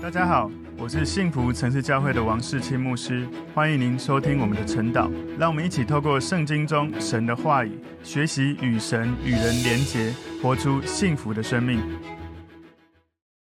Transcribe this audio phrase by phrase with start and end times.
[0.00, 0.48] 大家好，
[0.78, 5.10] 我是幸福城市教会的王世清牧师，欢迎您收听我们的晨祷。
[5.36, 7.72] 让我们一起透过圣经中神的话语，
[8.04, 11.80] 学习与神与人连结，活出幸福的生命。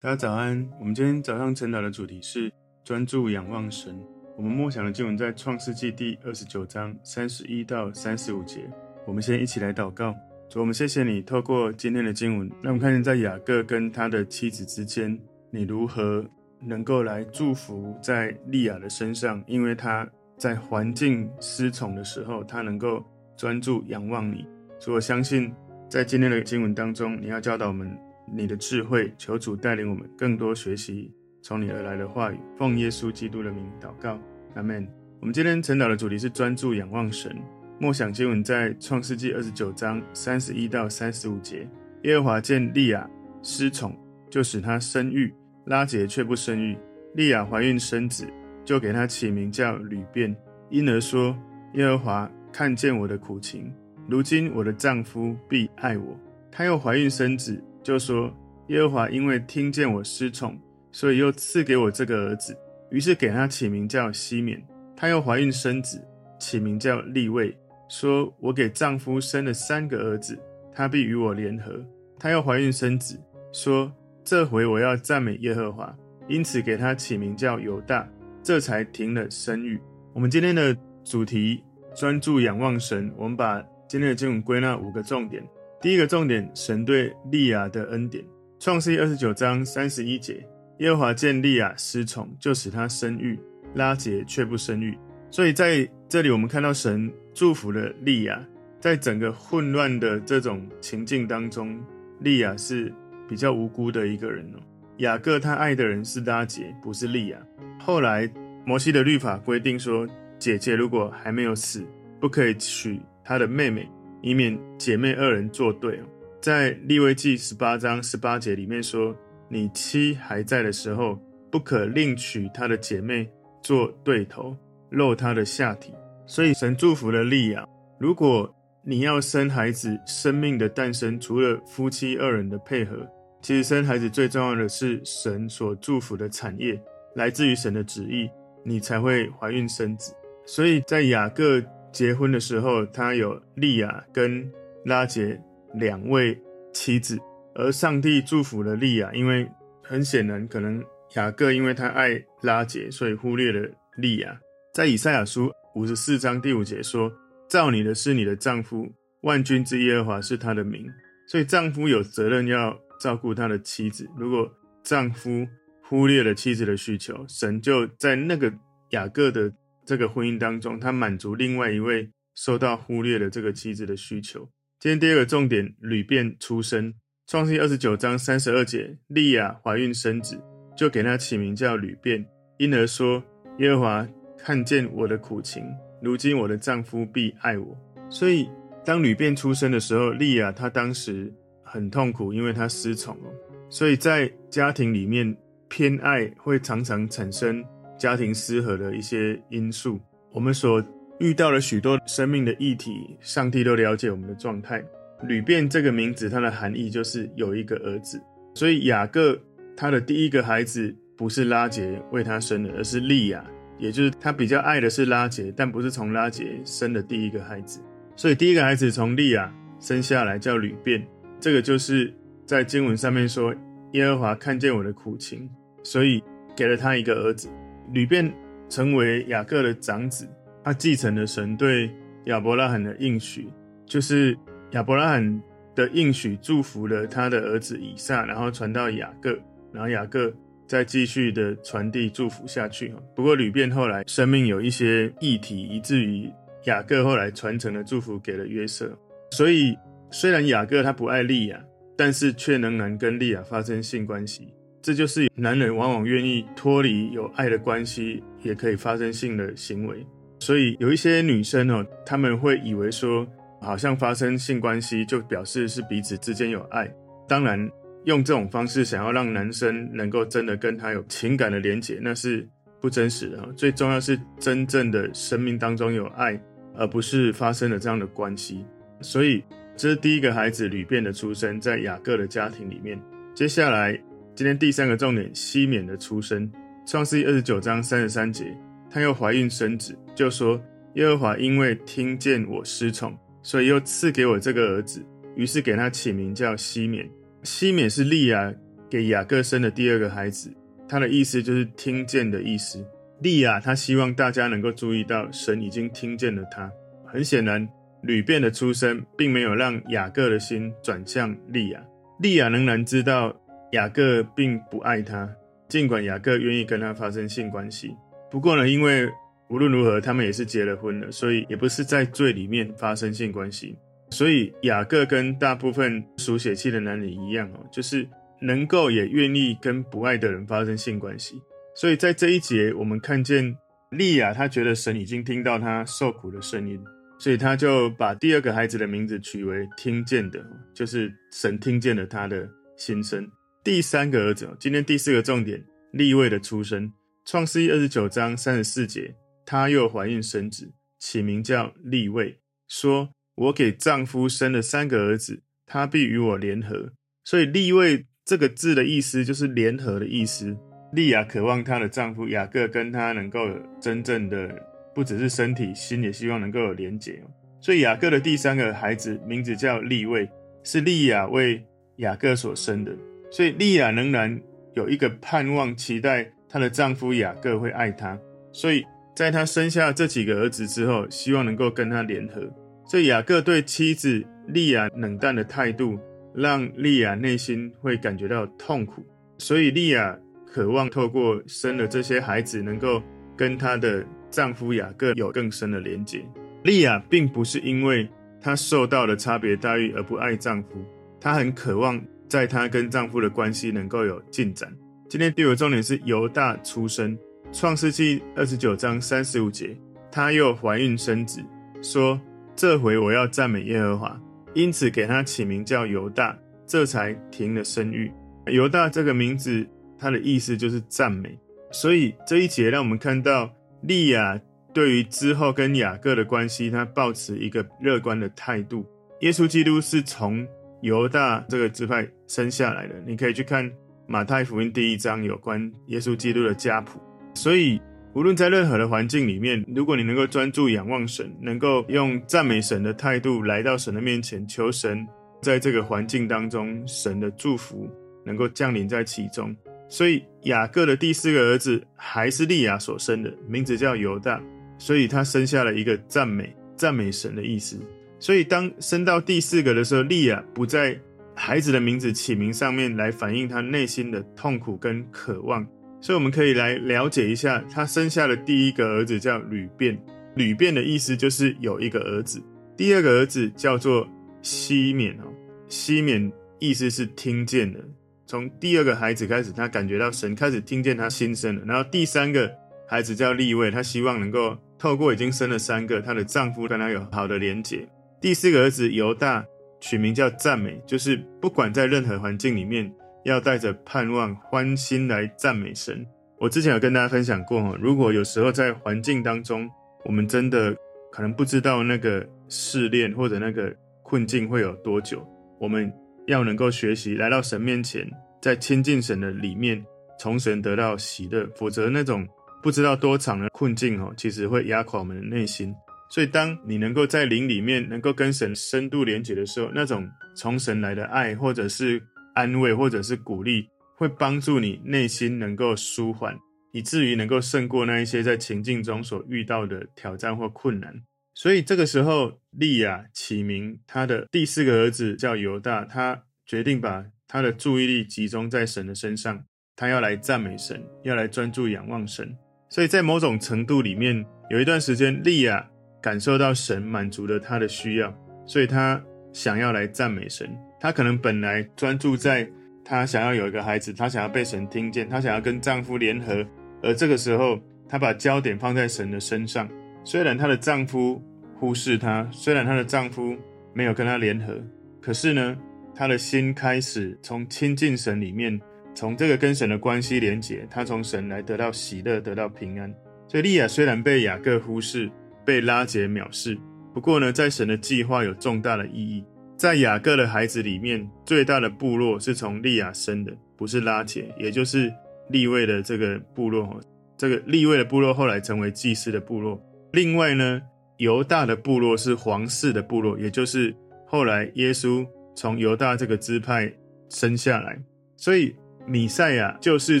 [0.00, 2.50] 大家早安，我们今天早上晨祷的主题是
[2.82, 3.94] 专注仰望神。
[4.34, 8.68] 我们默想的经文在创世纪第二十九章三十一到三十五节。
[9.06, 10.14] 我们先一起来祷告。
[10.48, 15.16] 主，我们谢谢你透过今天的经文，让我们看见在雅各跟他的妻子之间，
[15.50, 16.24] 你如何。
[16.60, 23.04] 能够来祝福在利亚的身上，因为他在环境失宠的时候，他能够
[23.36, 24.46] 专注仰望你。
[24.78, 25.52] 所以我相信，
[25.88, 27.90] 在今天的经文当中，你要教导我们
[28.32, 32.38] 你的智慧，求主带领我们更多学习从你而来的话语。
[32.56, 34.18] 奉耶稣基督的名祷告，
[34.54, 34.86] 阿门。
[35.20, 37.36] 我们今天晨祷的主题是专注仰望神。
[37.80, 41.68] 默想经文在创世纪二十九章三十一到三十五节。
[42.02, 43.08] 耶和华见利亚
[43.42, 43.96] 失宠，
[44.30, 45.34] 就使她生育。
[45.68, 46.74] 拉结却不生育，
[47.14, 48.26] 利亚怀孕生子，
[48.64, 50.34] 就给他起名叫吕便，
[50.70, 51.36] 因而说：
[51.74, 53.70] 耶和华看见我的苦情，
[54.08, 56.18] 如今我的丈夫必爱我。
[56.50, 58.34] 她又怀孕生子，就说：
[58.68, 60.58] 耶和华因为听见我失宠，
[60.90, 62.56] 所以又赐给我这个儿子。
[62.90, 64.62] 于是给他起名叫西缅。
[64.96, 66.02] 她又怀孕生子，
[66.40, 67.54] 起名叫利未，
[67.90, 70.38] 说：我给丈夫生了三个儿子，
[70.72, 71.84] 他必与我联合。
[72.18, 73.20] 她又怀孕生子，
[73.52, 73.92] 说。
[74.28, 75.90] 这回我要赞美耶和华，
[76.28, 78.06] 因此给他起名叫犹大，
[78.42, 79.80] 这才停了生育。
[80.12, 81.64] 我们今天的主题
[81.96, 85.42] 专注仰望神，我们把今天的经文归纳五个重点。
[85.80, 88.22] 第一个重点，神对利亚的恩典。
[88.58, 90.46] 创世二十九章三十一节，
[90.80, 93.40] 耶和华见利亚失宠，就使她生育，
[93.76, 94.94] 拉结却不生育。
[95.30, 98.38] 所以在这里，我们看到神祝福了利亚，
[98.78, 101.82] 在整个混乱的这种情境当中，
[102.20, 102.92] 利亚是。
[103.28, 104.58] 比较无辜的一个人哦，
[104.98, 107.38] 雅各他爱的人是拉结，不是利亚。
[107.78, 108.28] 后来
[108.64, 111.84] 摩西的律法规定说，姐姐如果还没有死，
[112.20, 113.88] 不可以娶她的妹妹，
[114.22, 116.04] 以免姐妹二人作对哦。
[116.40, 119.14] 在利未记十八章十八节里面说，
[119.48, 123.28] 你妻还在的时候，不可另娶她的姐妹
[123.62, 124.56] 做对头，
[124.90, 125.92] 露她的下体。
[126.26, 127.66] 所以神祝福了利亚。
[127.98, 133.06] 如果你要生孩子，生命的诞生除了夫妻二人的配合。
[133.40, 136.78] 其实生孩子最重要的是神所祝福的产业，
[137.14, 138.28] 来自于神的旨意，
[138.64, 140.12] 你才会怀孕生子。
[140.44, 141.62] 所以在雅各
[141.92, 144.50] 结婚的时候，他有利亚跟
[144.84, 145.40] 拉结
[145.74, 146.36] 两位
[146.72, 147.16] 妻子，
[147.54, 149.48] 而上帝祝福了利亚，因为
[149.82, 150.84] 很显然可能
[151.14, 154.38] 雅各因为他爱拉结，所以忽略了利亚。
[154.74, 157.10] 在以赛亚书五十四章第五节说
[157.48, 160.84] ：“造你的是你的丈夫，万军之耶和华是他的名。”
[161.30, 162.76] 所以丈夫有责任要。
[162.98, 164.50] 照顾他的妻子，如果
[164.82, 165.46] 丈夫
[165.82, 168.52] 忽略了妻子的需求，神就在那个
[168.90, 169.52] 雅各的
[169.84, 174.48] 这个婚姻当中，他满足另外一位受到忽略的这个妻子的需求。
[174.80, 176.92] 今天第二个重点，吕变出生，
[177.26, 180.40] 创世二十九章三十二节，利亚怀孕生子，
[180.76, 182.24] 就给他起名叫吕变，
[182.58, 183.22] 因而说
[183.58, 185.64] 耶和华看见我的苦情，
[186.02, 187.76] 如今我的丈夫必爱我。
[188.10, 188.48] 所以
[188.84, 191.32] 当吕变出生的时候，利亚她当时。
[191.68, 193.30] 很痛苦，因为他失宠了，
[193.68, 195.36] 所以在家庭里面
[195.68, 197.64] 偏爱会常常产生
[197.98, 200.00] 家庭失和的一些因素。
[200.32, 200.82] 我们所
[201.20, 204.82] 遇到了许多生命的议题，上帝都了解我们的状态。
[205.22, 208.20] 吕便这个名字，它的含义就是有一个儿子，
[208.54, 209.36] 所以雅各
[209.76, 213.44] 他的第一个孩子不是拉杰为他生的，而是利亚，
[213.78, 217.80] 也就是他比较爱的是拉杰，但不是从拉杰生的第一个孩子。
[218.14, 221.04] 所以第一个孩子从利亚生下来叫吕便。
[221.40, 222.12] 这个就是
[222.44, 223.54] 在经文上面说，
[223.92, 225.48] 耶和华看见我的苦情，
[225.84, 226.22] 所以
[226.56, 227.48] 给了他一个儿子。
[227.92, 228.30] 吕便
[228.68, 230.28] 成为雅各的长子，
[230.64, 231.90] 他继承了神对
[232.24, 233.48] 亚伯拉罕的应许，
[233.86, 234.36] 就是
[234.72, 235.42] 亚伯拉罕
[235.74, 239.38] 的应许祝福了他的儿子以撒，然后传到雅各，
[239.72, 240.32] 然后雅各
[240.66, 242.92] 再继续的传递祝福下去。
[243.14, 246.28] 不过吕便后来生命有一些议题，以至于
[246.64, 248.98] 雅各后来传承了祝福给了约瑟，
[249.30, 249.76] 所以。
[250.10, 251.62] 虽然雅各他不爱利亚，
[251.96, 254.52] 但是却仍然跟利亚发生性关系。
[254.80, 260.06] 这就是男人往往愿意脱离有爱的关系，也可以发生性的行为。
[260.38, 263.26] 所以有一些女生哦，她们会以为说，
[263.60, 266.90] 好像发生性关系就表示是彼此之间有爱。
[267.26, 267.68] 当然，
[268.04, 272.48] 用这种方式想要让男生能够真的跟他有情感的连结，那是
[272.80, 273.52] 不真实的。
[273.54, 276.40] 最重要是真正的生命当中有爱，
[276.76, 278.64] 而不是发生了这样的关系。
[279.02, 279.44] 所以。
[279.78, 283.00] 这是第一个孩子吕便的出生，在雅各的家庭里面。
[283.32, 283.96] 接下来
[284.34, 286.50] 今天第三个重点，西缅的出生。
[286.84, 288.44] 创世记二十九章三十三节，
[288.90, 290.60] 她又怀孕生子，就说：
[290.94, 295.00] 耶和华因为听见我失宠，所以又赐给我这个儿子。
[295.36, 297.08] 于是给他起名叫西缅。
[297.44, 298.52] 西缅是利亚
[298.90, 300.52] 给雅各生的第二个孩子，
[300.88, 302.84] 他的意思就是听见的意思。
[303.20, 306.68] 利亚他希望大家能够注意到，神已经听见了他。
[307.06, 307.68] 很显然，
[308.02, 311.82] 吕便的出生并没有让雅各的心转向利亚。
[312.20, 313.34] 利亚仍然知道
[313.72, 315.28] 雅各并不爱他，
[315.68, 317.94] 尽管雅各愿意跟他发生性关系。
[318.30, 319.08] 不过呢，因为
[319.48, 323.76] 无论如何他们也是结了婚了，所以也不是在罪里面发生性关系。
[324.10, 328.08] 所以雅各跟大部分属血气的男人一样哦，就是
[328.40, 331.34] 能够也愿意跟不爱的人发生性关系。
[331.74, 333.56] 所以在这一节，我们看见
[333.90, 336.82] 利亚，她觉得神已经听到她受苦的声音，
[337.18, 340.44] 所以她就把第二个孩子的名字取为听见的，
[340.74, 343.28] 就是神听见了她的心声。
[343.62, 345.62] 第三个儿子，今天第四个重点，
[345.92, 346.92] 利未的出生。
[347.24, 352.38] 创世记二十九章三十四节，她又怀孕生子，起名叫利未，
[352.68, 353.10] 说。
[353.38, 356.90] 我给丈夫生了三个儿子，他必与我联合。
[357.22, 360.56] 所以利未这个字的意思就是联合的意思。
[360.92, 363.38] 利亚渴望她的丈夫雅各跟她能够
[363.80, 364.60] 真正的，
[364.98, 367.22] 不只是身体，心也希望能够有连结。
[367.60, 370.28] 所以雅各的第三个孩子名字叫利未，
[370.64, 371.64] 是利亚为
[371.98, 372.90] 雅各所生的。
[373.30, 374.36] 所以利亚仍然
[374.74, 378.18] 有一个盼望，期待她的丈夫雅各会爱她。
[378.50, 378.84] 所以
[379.14, 382.52] 在她生下这几个儿子之后，希望能够跟他联合。
[382.84, 385.96] 所以雅各对妻子利亚冷淡的态度，
[386.34, 389.06] 让利亚内心会感觉到痛苦。
[389.38, 393.00] 所以利亚渴望透过生了这些孩子，能够
[393.36, 396.24] 跟她的丈夫雅各有更深的连结。
[396.62, 398.08] 利亚并不是因为
[398.40, 400.84] 她受到了差别待遇而不爱丈夫，
[401.20, 404.72] 她很渴望在她跟丈夫的关系能够有进展。
[405.08, 407.16] 今天第五重点是犹大出生，
[407.52, 409.76] 创世记二十九章三十五节，
[410.10, 411.40] 她又怀孕生子，
[411.82, 412.20] 说。
[412.60, 414.20] 这回我要赞美耶和华，
[414.52, 416.36] 因此给她起名叫犹大，
[416.66, 418.10] 这才停了生育。
[418.46, 419.64] 犹大这个名字，
[419.96, 421.38] 它的意思就是赞美。
[421.70, 423.48] 所以这一节让我们看到
[423.82, 424.40] 利亚
[424.72, 428.86] 对于之后跟雅各的关系，他抱持一个乐观的态度。
[429.20, 430.46] 耶稣基督是从
[430.82, 433.70] 犹大这个支派生下来的，你可以去看
[434.06, 437.00] 马太福音第一章有关耶稣基督的家谱。
[437.34, 437.80] 所以。
[438.14, 445.06] 无论在任何的环境里面，如果你能够专注仰望神，能够用赞美神的态度来到神的面前，求神
[445.40, 447.88] 在这个环境当中，神的祝福
[448.24, 449.54] 能够降临在其中。
[449.88, 454.40] 所以雅各的第四个儿子还是利亚所生的，名字叫犹大，
[454.78, 457.78] 所以他生下了一个赞美、赞美神的意思。
[458.20, 460.98] 所以当生到第四个的时候，利亚不在
[461.34, 465.66] 孩子的名字起名上面来反映他内心的痛苦跟渴望。
[466.00, 469.98] 所以我们可以来了解一下，他生下的第一个儿子叫吕便，
[470.34, 472.42] 吕便的意思就是有一个儿子。
[472.76, 474.08] 第二个儿子叫做
[474.42, 475.32] 西缅哦，
[475.66, 477.80] 西缅意思是听见的。
[478.28, 481.62] 从第二个孩子开始，他感觉到神开始听见他心声了。
[481.64, 482.48] 然后第三个
[482.86, 487.88] 孩子叫利未，他希望能够透过已经生了三个，她的丈夫跟她有好的连结。
[488.20, 489.42] 第四个儿子犹大
[489.80, 492.92] 取名叫赞美，就是不管在任何环境里面。
[493.24, 496.06] 要带着盼望、欢心来赞美神。
[496.38, 499.68] 我之前有跟大家分享过，如果有时候在环境当中，
[500.04, 500.74] 我们真的
[501.10, 505.26] 可能不知道那个试炼或者那个困境会有多久，
[505.58, 505.92] 我们
[506.28, 508.06] 要能够学习来到神面前，
[508.40, 509.82] 在亲近神的里面，
[510.20, 511.48] 从神得到喜乐。
[511.56, 512.28] 否则，那种
[512.62, 515.74] 不知道多长的困境哦，其实会压垮我们的内心。
[516.10, 520.06] 所以，当你能够在灵里面能够跟神深度连接的时候，那种
[520.36, 522.02] 从神来的爱，或者是
[522.34, 523.66] 安慰或者是鼓励，
[523.96, 526.36] 会帮助你内心能够舒缓，
[526.72, 530.94] 以至于能够胜过那一些在情境中所遇到的挑战或困难。
[531.38, 539.44] 所以这个时候，利亚起名他的第四个儿子叫犹大，他决定把他的注意力集中在神的身上，
[539.76, 542.36] 他要来赞美神，要来专注仰望神。
[542.68, 545.64] 所以在某种程度里面，有一段时间，利亚
[546.02, 548.12] 感受到神满足了他的需要，
[548.44, 549.00] 所以他
[549.32, 550.50] 想要来赞美神。
[550.80, 552.50] 她可能本来专注在
[552.84, 556.44] 她想要有一个孩子，她想要被神听见，她想要跟丈夫联合，
[556.82, 559.68] 而这个时候她把焦点放在神的身上。
[560.08, 561.22] 虽然她的丈夫
[561.54, 563.36] 忽视她，虽然她的丈夫
[563.74, 564.58] 没有跟她联合，
[565.02, 565.54] 可是呢，
[565.94, 568.58] 她的心开始从亲近神里面，
[568.94, 572.90] 从这个跟神的关系连结，她从神来得到喜乐，得到平安。
[573.26, 575.10] 所以利亚虽然被雅各忽视，
[575.44, 576.58] 被拉结藐视，
[576.94, 579.22] 不过呢，在神的计划有重大的意义。
[579.58, 584.90] 在雅各的孩子里面，最大的部落是从利亚生的，不是拉结，也就是
[585.28, 586.80] 利未的这个部落。
[587.18, 589.62] 这个利未的部落后来成为祭司的部落。
[589.92, 590.60] 另外呢，
[590.98, 593.74] 犹大的部落是皇室的部落，也就是
[594.06, 596.72] 后来耶稣从犹大这个支派
[597.08, 597.78] 生下来。
[598.16, 598.54] 所以
[598.86, 600.00] 米赛亚救世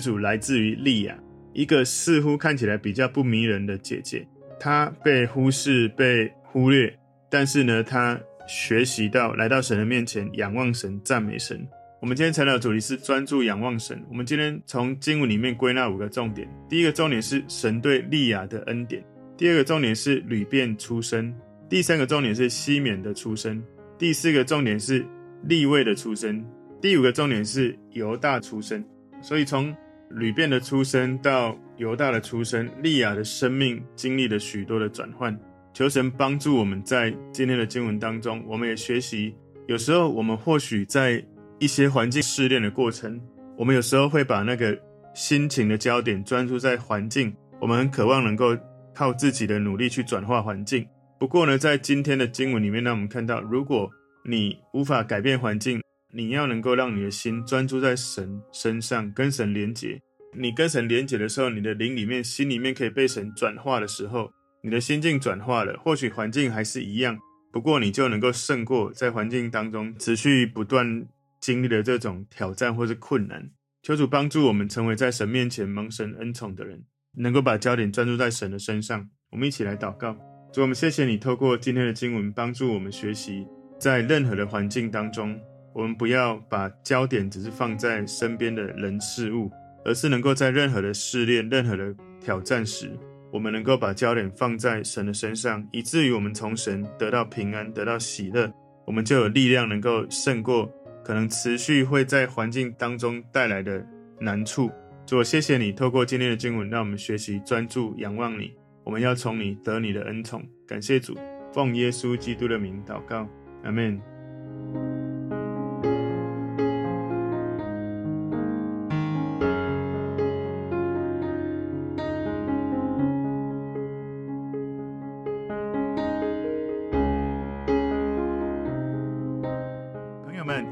[0.00, 1.18] 主来自于利亚，
[1.52, 4.26] 一个似乎看起来比较不迷人的姐姐。
[4.60, 6.92] 她被忽视、被忽略，
[7.30, 11.66] 但是呢，她学习到来到神的面前，仰望神、赞美神。
[12.00, 14.00] 我们今天晨祷主题是专注仰望神。
[14.08, 16.48] 我们今天从经文里面归纳五个重点。
[16.68, 19.02] 第一个重点是神对利亚的恩典；
[19.38, 21.32] 第二个重点是流便出生；
[21.70, 23.62] 第三个重点是西缅的出生；
[23.96, 25.06] 第四个重点是
[25.44, 26.42] 利未的出生；
[26.82, 28.84] 第五个重点是犹大出生。
[29.22, 29.72] 所以从
[30.10, 35.38] 流便的出生到犹大的出生，利亚的生命经历了许多的转换。
[35.72, 39.32] 求神帮助我们在今天的经文当中，我们也学习。
[39.68, 41.24] 有时候我们或许在
[41.60, 43.20] 一些环境试炼的过程，
[43.56, 44.76] 我们有时候会把那个
[45.14, 48.56] 心情的焦点专注在环境，我们很渴望能够
[48.98, 50.84] 靠自己的努力去转化环境。
[51.20, 53.88] 不过呢，在今天的经文里面，呢我们看到，如果
[54.24, 55.80] 你无法改变环境，
[56.12, 60.02] 你要能够让你的心专注在神身上，跟神连结。
[60.36, 64.32] 你跟神连结的时候，你的灵里面、心里面可以被神转化的时候，
[64.64, 67.16] 你的心境转化了，或许环境还是一样，
[67.52, 71.06] 不过你就能够胜过在环境当中持续不断。
[71.40, 73.48] 经历的这种挑战或是困难，
[73.84, 76.82] 求主帮助我们成为在神面前蒙神恩宠的人，
[77.16, 79.08] 能够把焦点专注在神的身上。
[79.30, 80.16] 我们一起来祷告，
[80.52, 83.46] 主，我们谢谢你透过今天的经文帮助我们学习，
[83.78, 85.38] 在任何的环境当中，
[85.74, 89.50] 我们不要把焦点只是放在身边的人事物，
[89.84, 92.90] 而是能够在任何的试炼、任何的挑战时，
[93.32, 98.52] 我们能够把焦点放在神的身上，以至于我们从神得到平安、得到喜乐，
[98.86, 100.72] 我们就有力量能够胜过。
[101.04, 103.82] 可能持续会在环境当中带来的
[104.20, 104.70] 难处，
[105.08, 108.52] 主，谢谢你透过今天的经文，让我们学习专注仰望你。
[108.84, 111.16] 我们要从你得你的恩宠，感谢主，
[111.50, 113.26] 奉耶稣基督的名祷告，
[113.64, 113.98] 阿门。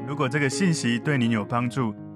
[0.07, 1.93] 如果这个信息对您有帮助，